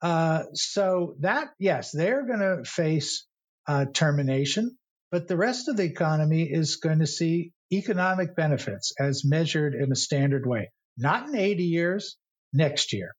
[0.02, 3.26] Uh, so that yes, they're going to face
[3.68, 4.78] uh, termination,
[5.12, 9.92] but the rest of the economy is going to see economic benefits as measured in
[9.92, 12.18] a standard way, not in 80 years,
[12.54, 13.16] next year.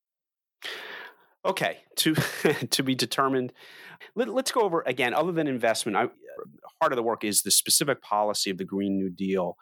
[1.49, 2.15] Okay, to
[2.71, 3.53] to be determined.
[4.15, 5.15] Let, us go over again.
[5.15, 6.09] Other than investment, I,
[6.81, 9.57] part of the work is the specific policy of the Green New Deal.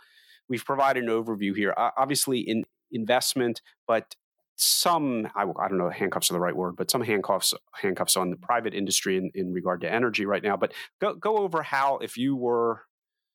[0.48, 1.72] We've provided an overview here.
[1.76, 4.16] Obviously, in investment, but
[4.56, 8.30] some I, I, don't know handcuffs are the right word, but some handcuffs handcuffs on
[8.30, 10.56] the private industry in, in regard to energy right now.
[10.56, 12.82] But go go over how if you were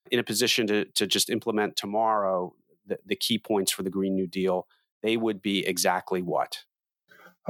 [0.10, 2.54] in a position to to just implement tomorrow
[2.86, 4.68] the, the key points for the Green New Deal,
[5.04, 6.64] they would be exactly what.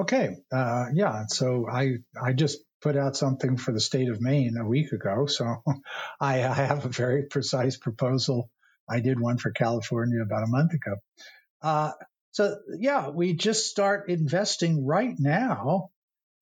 [0.02, 1.26] Okay, uh, yeah.
[1.28, 5.28] So I I just put out something for the state of Maine a week ago.
[5.30, 5.46] So
[6.20, 8.50] I, I have a very precise proposal.
[8.90, 10.96] I did one for California about a month ago.
[11.62, 11.92] Uh,
[12.32, 15.90] so yeah, we just start investing right now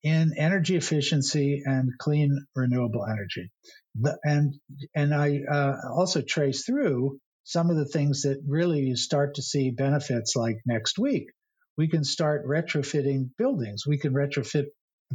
[0.04, 3.52] in energy efficiency and clean renewable energy.
[4.00, 4.56] The, and
[4.95, 9.41] and I uh, also trace through some of the things that really you start to
[9.41, 11.26] see benefits like next week.
[11.80, 13.88] We can start retrofitting buildings.
[13.88, 14.65] We can retrofit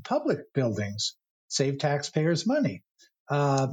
[0.03, 1.14] public buildings,
[1.48, 2.83] save taxpayers money.
[3.29, 3.66] Uh,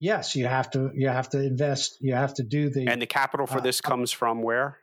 [0.00, 1.98] yes, you have to you have to invest.
[2.00, 4.78] You have to do the and the capital for uh, this comes from where?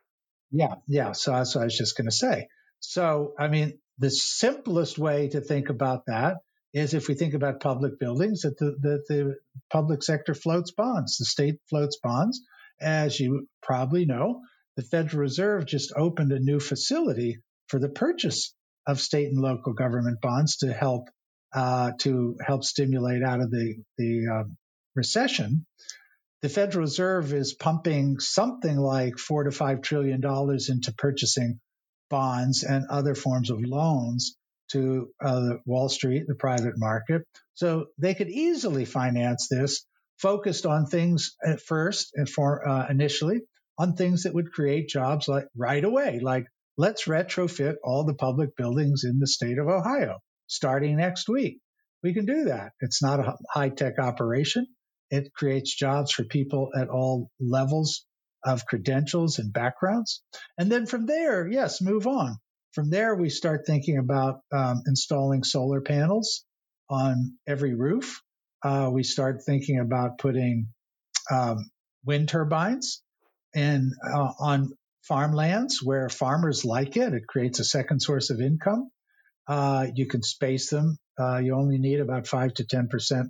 [0.52, 1.14] Yeah, yeah.
[1.14, 2.50] So that's what I was just going to say.
[2.82, 6.36] So, I mean, the simplest way to think about that
[6.72, 9.36] is if we think about public buildings, that the, the, the
[9.72, 12.42] public sector floats bonds, the state floats bonds.
[12.80, 14.42] As you probably know,
[14.78, 18.54] the Federal Reserve just opened a new facility for the purchase
[18.88, 21.10] of state and local government bonds to help
[21.54, 24.44] uh, to help stimulate out of the the uh,
[24.96, 25.66] recession
[26.46, 31.60] the Federal Reserve is pumping something like four to five trillion dollars into purchasing
[32.12, 34.38] bonds and other forms of loans
[34.70, 37.24] to uh, Wall Street, the private market.
[37.56, 39.88] So they could easily finance this,
[40.20, 43.42] focused on things at first and for uh, initially
[43.80, 46.46] on things that would create jobs like right away, like
[46.78, 51.60] let's retrofit all the public buildings in the state of Ohio starting next week.
[52.04, 52.74] We can do that.
[52.82, 54.68] It's not a high tech operation.
[55.10, 58.06] It creates jobs for people at all levels
[58.44, 60.22] of credentials and backgrounds.
[60.58, 62.38] And then from there, yes, move on.
[62.74, 66.44] From there, we start thinking about um, installing solar panels
[66.90, 68.22] on every roof.
[68.64, 70.68] Uh, we start thinking about putting
[71.32, 71.70] um,
[72.06, 73.02] wind turbines
[73.56, 74.74] and uh, on
[75.08, 77.14] farmlands where farmers like it.
[77.14, 78.90] It creates a second source of income.
[79.48, 80.98] Uh, you can space them.
[81.20, 83.30] Uh, you only need about five to ten percent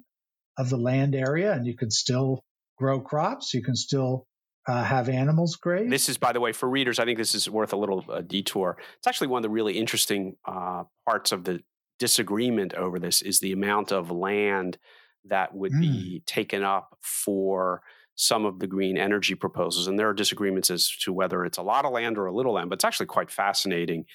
[0.58, 2.44] of the land area and you can still
[2.78, 3.54] grow crops.
[3.54, 4.26] You can still
[4.68, 5.90] uh, have animals graze.
[5.90, 8.22] This is, by the way, for readers, I think this is worth a little uh,
[8.22, 8.78] detour.
[8.98, 11.62] It's actually one of the really interesting uh, parts of the
[12.00, 14.78] disagreement over this is the amount of land
[15.26, 15.82] that would mm.
[15.82, 17.82] be taken up for
[18.16, 19.88] some of the green energy proposals.
[19.88, 22.54] And there are disagreements as to whether it's a lot of land or a little
[22.54, 24.06] land, but it's actually quite fascinating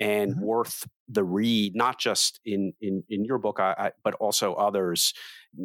[0.00, 0.44] and mm-hmm.
[0.44, 5.12] worth the read, not just in in, in your book, I, I, but also others.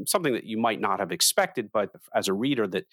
[0.05, 2.85] Something that you might not have expected, but as a reader, that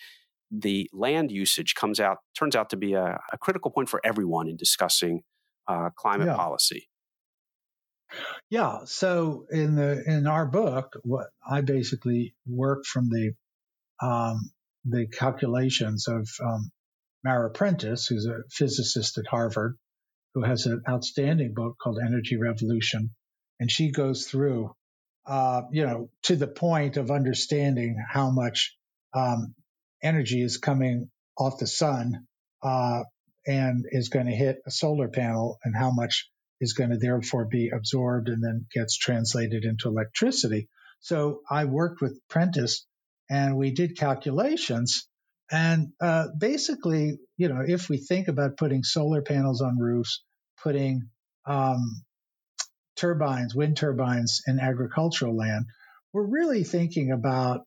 [0.50, 4.48] the land usage comes out turns out to be a, a critical point for everyone
[4.48, 5.22] in discussing
[5.68, 6.36] uh, climate yeah.
[6.36, 6.88] policy.
[8.50, 8.80] Yeah.
[8.84, 13.32] So in the in our book, what I basically work from the
[14.02, 14.50] um,
[14.84, 16.70] the calculations of um,
[17.24, 19.76] Mara Prentiss, who's a physicist at Harvard,
[20.34, 23.10] who has an outstanding book called Energy Revolution.
[23.58, 24.74] And she goes through,
[25.26, 28.76] uh, you know, to the point of understanding how much
[29.12, 29.54] um,
[30.02, 32.26] energy is coming off the sun
[32.62, 33.00] uh,
[33.46, 37.46] and is going to hit a solar panel and how much is going to therefore
[37.46, 40.68] be absorbed and then gets translated into electricity.
[41.00, 42.86] So I worked with Prentiss
[43.30, 45.08] and we did calculations
[45.50, 50.22] and uh, basically, you know, if we think about putting solar panels on roofs,
[50.62, 51.08] putting
[51.44, 52.02] um,
[52.96, 55.66] turbines, wind turbines in agricultural land,
[56.12, 57.62] we're really thinking about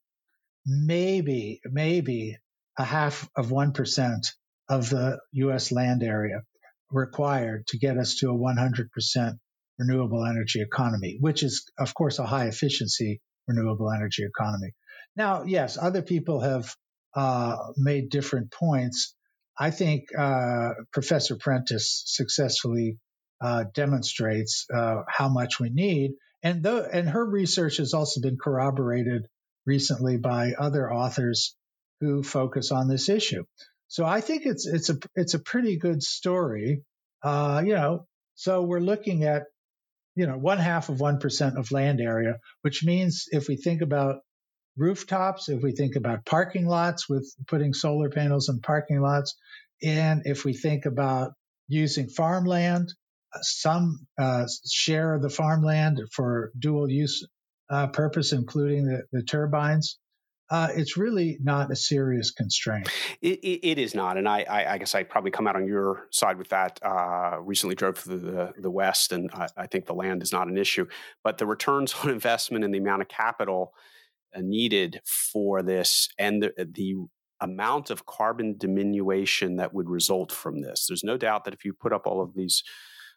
[0.66, 2.38] maybe, maybe
[2.78, 4.28] a half of 1%
[4.70, 5.72] of the U.S.
[5.72, 6.42] land area
[6.90, 9.34] required to get us to a 100%
[9.78, 14.74] renewable energy economy, which is, of course, a high efficiency renewable energy economy.
[15.16, 16.76] Now, yes, other people have
[17.16, 19.16] uh, made different points.
[19.58, 22.98] I think uh, Professor Prentiss successfully
[23.42, 28.38] uh, demonstrates uh, how much we need, and though, and her research has also been
[28.42, 29.28] corroborated
[29.66, 31.56] recently by other authors
[32.00, 33.44] who focus on this issue.
[33.88, 36.84] So I think it's it's a it's a pretty good story.
[37.22, 39.44] Uh, you know, so we're looking at
[40.16, 43.82] you know one half of one percent of land area, which means if we think
[43.82, 44.22] about
[44.78, 49.36] rooftops, if we think about parking lots with putting solar panels in parking lots,
[49.84, 51.34] and if we think about
[51.68, 52.94] using farmland,
[53.34, 57.26] uh, some uh, share of the farmland for dual use
[57.70, 59.98] uh, purpose, including the, the turbines,
[60.50, 62.88] uh, it's really not a serious constraint.
[63.22, 65.66] It, it, it is not, and I, I, I, guess I probably come out on
[65.66, 66.80] your side with that.
[66.84, 70.48] Uh, recently drove through the the West, and I, I, think the land is not
[70.48, 70.86] an issue,
[71.24, 73.74] but the returns on investment and the amount of capital
[74.42, 76.96] needed for this, and the, the
[77.40, 80.88] amount of carbon diminution that would result from this.
[80.88, 82.64] There's no doubt that if you put up all of these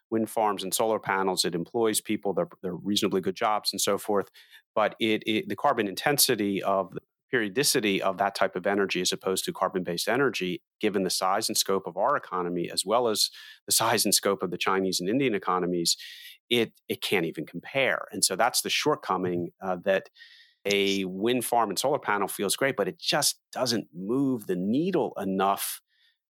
[0.09, 1.45] wind farms and solar panels.
[1.45, 4.29] It employs people; they're, they're reasonably good jobs and so forth.
[4.75, 9.11] But it, it, the carbon intensity of the periodicity of that type of energy, as
[9.11, 13.29] opposed to carbon-based energy, given the size and scope of our economy, as well as
[13.65, 15.97] the size and scope of the Chinese and Indian economies,
[16.49, 18.07] it it can't even compare.
[18.11, 20.09] And so that's the shortcoming uh, that
[20.69, 25.13] a wind farm and solar panel feels great, but it just doesn't move the needle
[25.17, 25.81] enough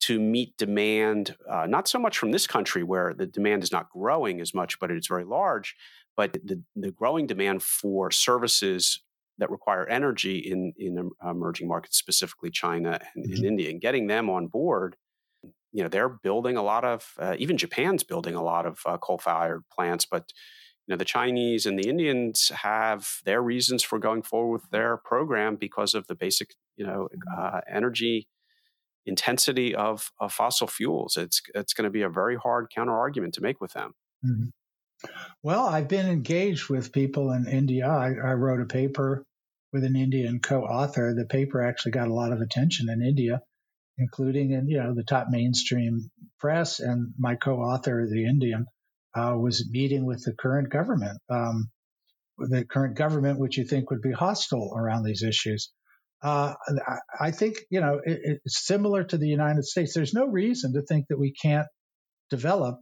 [0.02, 3.90] to meet demand, uh, not so much from this country where the demand is not
[3.90, 5.76] growing as much, but it's very large,
[6.16, 9.02] but the, the growing demand for services
[9.40, 13.34] that require energy in, in emerging markets, specifically China and, mm-hmm.
[13.34, 14.96] and India, and getting them on board.
[15.72, 18.98] You know, they're building a lot of, uh, even Japan's building a lot of uh,
[18.98, 20.32] coal-fired plants, but
[20.90, 24.98] you know, the Chinese and the Indians have their reasons for going forward with their
[24.98, 27.40] program because of the basic, you know, mm-hmm.
[27.40, 28.28] uh, energy
[29.06, 31.16] intensity of, of fossil fuels.
[31.16, 33.94] It's it's going to be a very hard counter argument to make with them.
[34.26, 35.10] Mm-hmm.
[35.44, 37.88] Well, I've been engaged with people in India.
[37.88, 39.24] I, I wrote a paper
[39.72, 41.14] with an Indian co-author.
[41.14, 43.42] The paper actually got a lot of attention in India,
[44.00, 46.10] including in you know the top mainstream
[46.40, 46.80] press.
[46.80, 48.66] And my co-author, the Indian,
[49.16, 51.70] uh, was meeting with the current government, um,
[52.38, 55.72] the current government, which you think would be hostile around these issues
[56.22, 56.54] uh,
[57.20, 59.94] I think you know it, it's similar to the United States.
[59.94, 61.68] There's no reason to think that we can't
[62.30, 62.80] develop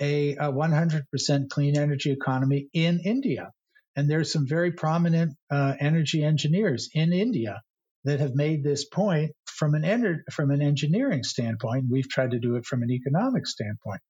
[0.00, 3.50] a, a 100% clean energy economy in India.
[3.96, 7.62] And there's some very prominent uh, energy engineers in India
[8.04, 11.86] that have made this point from an ener- from an engineering standpoint.
[11.88, 14.00] We've tried to do it from an economic standpoint.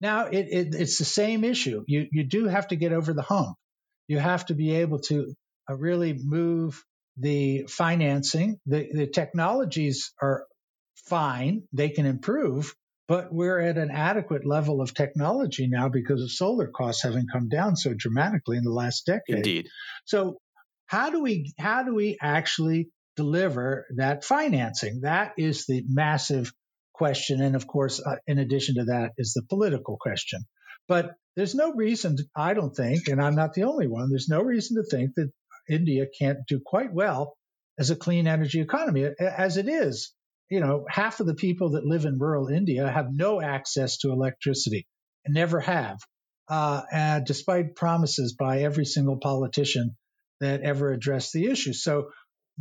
[0.00, 1.84] Now it, it, it's the same issue.
[1.86, 3.56] You you do have to get over the hump.
[4.08, 5.34] You have to be able to
[5.70, 6.82] uh, really move
[7.16, 10.46] the financing, the, the technologies are
[11.06, 12.74] fine, they can improve,
[13.08, 17.48] but we're at an adequate level of technology now because of solar costs having come
[17.48, 19.36] down so dramatically in the last decade.
[19.36, 19.68] Indeed.
[20.06, 20.38] So
[20.86, 25.00] how do we how do we actually deliver that financing?
[25.02, 26.52] That is the massive
[27.00, 30.40] question, and of course, uh, in addition to that, is the political question.
[30.86, 34.10] But there's no reason, to, I don't think, and I'm not the only one.
[34.10, 35.30] There's no reason to think that
[35.78, 37.22] India can't do quite well
[37.78, 39.08] as a clean energy economy.
[39.18, 40.12] As it is,
[40.50, 44.12] you know, half of the people that live in rural India have no access to
[44.12, 44.86] electricity
[45.24, 45.98] and never have,
[46.48, 49.96] uh, despite promises by every single politician
[50.40, 51.72] that ever addressed the issue.
[51.72, 52.10] So,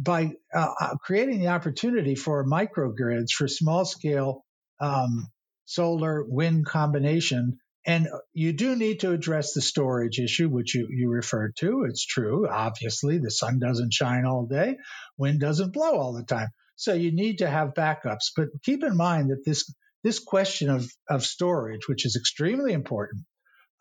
[0.02, 4.46] by uh, uh, creating the opportunity for microgrids for small scale
[4.80, 5.28] um,
[5.66, 11.10] solar wind combination and you do need to address the storage issue, which you, you
[11.10, 11.86] referred to.
[11.88, 12.48] It's true.
[12.48, 14.78] Obviously, the sun doesn't shine all day,
[15.18, 16.50] wind doesn't blow all the time.
[16.76, 18.32] So you need to have backups.
[18.36, 19.74] But keep in mind that this
[20.04, 23.24] this question of, of storage, which is extremely important,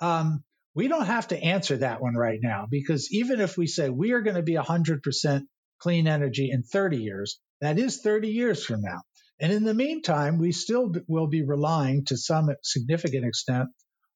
[0.00, 0.42] um,
[0.74, 4.12] we don't have to answer that one right now because even if we say we
[4.12, 5.42] are going to be 100%
[5.80, 9.02] clean energy in 30 years, that is 30 years from now.
[9.40, 13.68] And in the meantime, we still will be relying to some significant extent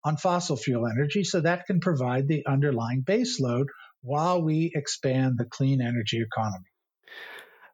[0.05, 3.69] on fossil fuel energy so that can provide the underlying base load
[4.03, 6.67] while we expand the clean energy economy.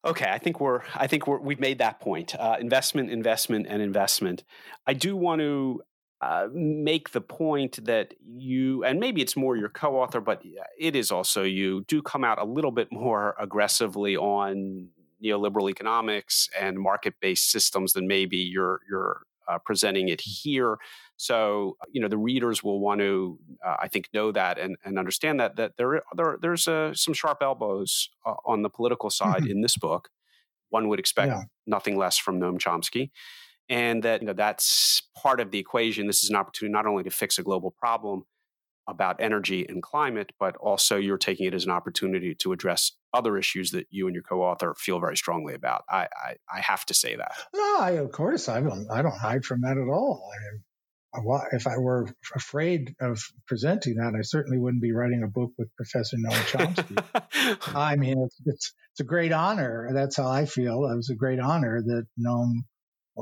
[0.05, 2.35] Okay, I think we're I think we're, we've made that point.
[2.39, 4.45] Uh, investment, investment, and investment.
[4.87, 5.83] I do want to
[6.21, 10.43] uh, make the point that you, and maybe it's more your co-author, but
[10.79, 14.89] it is also you, do come out a little bit more aggressively on
[15.23, 20.77] neoliberal economics and market-based systems than maybe you're you're uh, presenting it here.
[21.17, 24.99] So, you know, the readers will want to, uh, I think, know that and, and
[24.99, 29.43] understand that that there, there there's uh, some sharp elbows uh, on the political side
[29.43, 29.51] mm-hmm.
[29.51, 30.11] in this book.
[30.71, 31.43] One would expect yeah.
[31.67, 33.11] nothing less from Noam Chomsky,
[33.69, 36.07] and that you know that's part of the equation.
[36.07, 38.25] This is an opportunity not only to fix a global problem
[38.89, 43.37] about energy and climate, but also you're taking it as an opportunity to address other
[43.37, 45.85] issues that you and your co-author feel very strongly about.
[45.91, 47.33] I I, I have to say that.
[47.55, 48.89] No, I, of course I don't.
[48.91, 50.29] I don't hide from that at all.
[50.35, 50.59] I,
[51.53, 55.75] if I were afraid of presenting that, I certainly wouldn't be writing a book with
[55.77, 57.75] Professor Noam Chomsky.
[57.75, 59.89] I mean, it's, it's, it's a great honor.
[59.93, 60.85] That's how I feel.
[60.85, 62.65] It was a great honor that Noam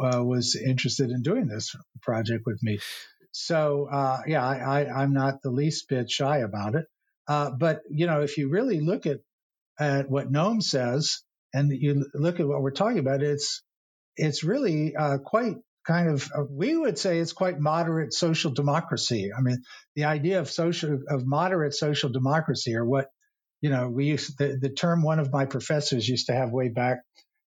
[0.03, 2.79] uh, was interested in doing this project with me.
[3.33, 6.87] So uh, yeah, I, am not the least bit shy about it.
[7.29, 9.19] Uh, but you know, if you really look at
[9.79, 11.23] at what Noam says,
[11.53, 13.63] and you look at what we're talking about, it's
[14.17, 19.31] it's really uh, quite kind of uh, we would say it's quite moderate social democracy.
[19.37, 19.63] I mean,
[19.95, 23.09] the idea of social of moderate social democracy, or what
[23.61, 26.69] you know, we used the, the term one of my professors used to have way
[26.69, 26.99] back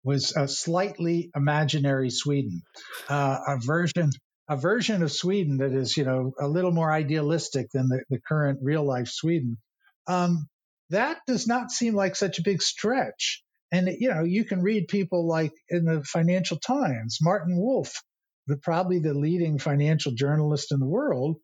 [0.06, 2.62] was a slightly imaginary Sweden,
[3.08, 4.10] uh, a version
[4.48, 8.20] a version of Sweden that is you know a little more idealistic than the, the
[8.20, 9.58] current real life Sweden.
[10.06, 10.46] Um,
[10.90, 13.42] that does not seem like such a big stretch.
[13.72, 17.92] And you know, you can read people like in the Financial Times, Martin Wolf,
[18.46, 21.38] the probably the leading financial journalist in the world,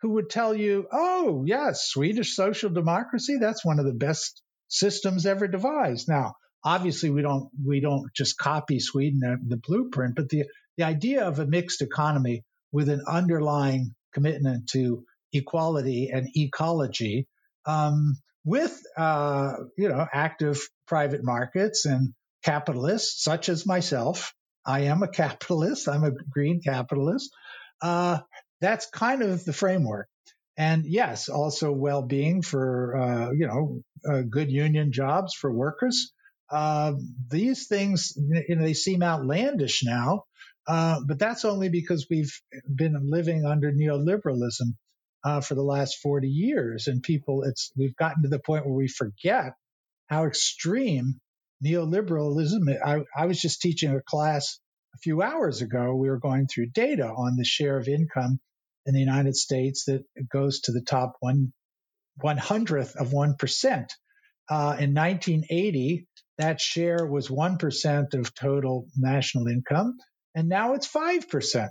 [0.00, 5.24] who would tell you, "Oh, yes, Swedish social democracy, that's one of the best systems
[5.24, 10.44] ever devised." Now, obviously we don't we don't just copy Sweden the blueprint, but the
[10.76, 17.26] the idea of a mixed economy with an underlying commitment to equality and ecology
[17.66, 24.32] um, with uh, you know active private markets and capitalists such as myself.
[24.64, 25.88] I am a capitalist.
[25.88, 27.30] I'm a green capitalist.
[27.80, 28.18] Uh,
[28.60, 30.08] that's kind of the framework.
[30.56, 36.12] And yes, also well-being for uh, you know uh, good union jobs for workers.
[36.50, 36.94] Uh,
[37.28, 40.24] these things, you know, they seem outlandish now,
[40.66, 42.32] uh, but that's only because we've
[42.74, 44.74] been living under neoliberalism
[45.24, 46.86] uh, for the last 40 years.
[46.86, 49.54] And people, it's we've gotten to the point where we forget
[50.08, 51.20] how extreme
[51.64, 52.76] neoliberalism.
[52.84, 54.58] I, I was just teaching a class
[54.94, 55.94] a few hours ago.
[55.94, 58.40] We were going through data on the share of income
[58.86, 61.52] in the United States that goes to the top one
[62.20, 63.92] one hundredth of one percent.
[64.50, 66.06] Uh, in 1980,
[66.38, 69.98] that share was one percent of total national income,
[70.34, 71.70] and now it's five percent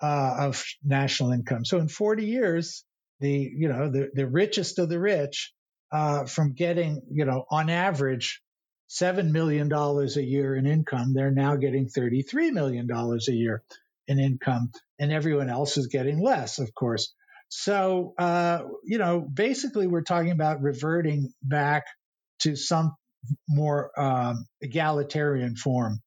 [0.00, 1.64] uh, of national income.
[1.64, 2.84] So in 40 years,
[3.20, 5.52] the you know the the richest of the rich,
[5.90, 8.42] uh, from getting you know on average
[8.86, 13.62] seven million dollars a year in income, they're now getting 33 million dollars a year
[14.06, 17.14] in income, and everyone else is getting less, of course.
[17.48, 21.84] So uh, you know, basically, we're talking about reverting back
[22.44, 22.94] to some
[23.48, 26.00] more um, egalitarian form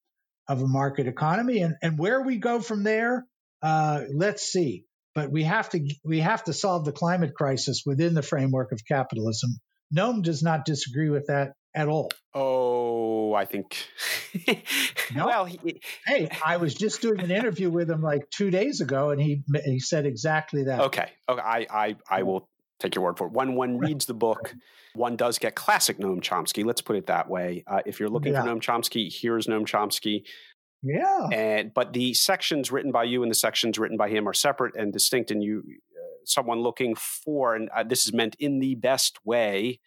[0.48, 3.24] of a market economy, and and where we go from there
[3.62, 4.84] uh, let's see.
[5.14, 8.80] But we have to we have to solve the climate crisis within the framework of
[8.86, 9.58] capitalism.
[9.94, 12.10] Noam does not disagree with that at all.
[12.34, 13.76] Oh, I think.
[15.14, 15.26] no?
[15.26, 19.10] Well, he, hey, I was just doing an interview with him like two days ago,
[19.10, 20.80] and he he said exactly that.
[20.82, 22.48] Okay, okay, I I, I will
[22.78, 23.32] take your word for it.
[23.32, 24.54] When one reads the book,
[24.94, 26.64] one does get classic Noam Chomsky.
[26.64, 27.64] Let's put it that way.
[27.66, 28.42] Uh, if you're looking yeah.
[28.42, 30.24] for Noam Chomsky, here's Noam Chomsky.
[30.82, 31.28] Yeah.
[31.32, 34.76] And but the sections written by you and the sections written by him are separate
[34.76, 35.30] and distinct.
[35.30, 39.80] And you, uh, someone looking for, and uh, this is meant in the best way,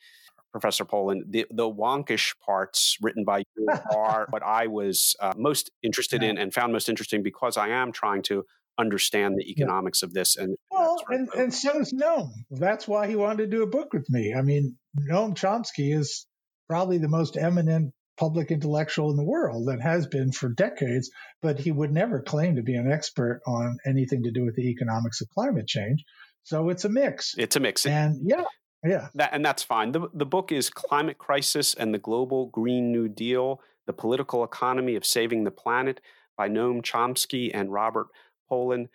[0.52, 5.72] Professor Pollin, the the wonkish parts written by you are what I was uh, most
[5.82, 6.32] interested yeah.
[6.32, 8.46] in and found most interesting because I am trying to
[8.78, 10.08] understand the economics yeah.
[10.08, 10.38] of this.
[10.38, 12.30] And well, and, and so is Noam.
[12.50, 14.34] That's why he wanted to do a book with me.
[14.38, 14.78] I mean,
[15.10, 16.26] Noam Chomsky is
[16.70, 21.10] probably the most eminent public intellectual in the world and has been for decades,
[21.42, 24.70] but he would never claim to be an expert on anything to do with the
[24.70, 26.04] economics of climate change.
[26.44, 27.34] So it's a mix.
[27.38, 27.86] It's a mix.
[27.86, 28.44] And yeah,
[28.84, 29.08] yeah.
[29.16, 29.92] That, and that's fine.
[29.92, 34.96] The, the book is Climate Crisis and the Global Green New Deal The Political Economy
[34.96, 36.00] of Saving the Planet
[36.38, 38.08] by Noam Chomsky and Robert
[38.52, 38.90] Pollin.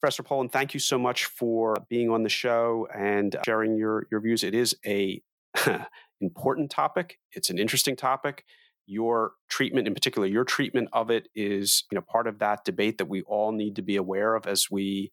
[0.00, 4.20] Professor Pollin, thank you so much for being on the show and sharing your, your
[4.20, 4.42] views.
[4.42, 5.20] It is a
[6.20, 7.18] important topic.
[7.32, 8.44] It's an interesting topic
[8.86, 12.98] your treatment in particular your treatment of it is you know part of that debate
[12.98, 15.12] that we all need to be aware of as we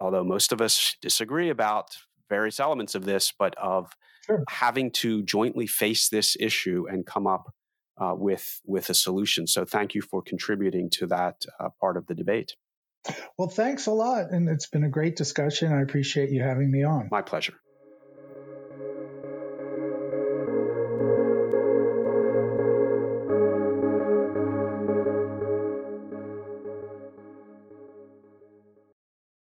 [0.00, 1.96] although most of us disagree about
[2.28, 3.92] various elements of this but of
[4.24, 4.42] sure.
[4.48, 7.54] having to jointly face this issue and come up
[7.98, 12.06] uh, with with a solution so thank you for contributing to that uh, part of
[12.08, 12.56] the debate
[13.38, 15.72] well thanks a lot and it's been a great discussion.
[15.72, 17.08] I appreciate you having me on.
[17.10, 17.54] My pleasure